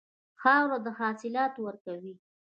[0.41, 2.13] خاوره حاصلات ورکوي.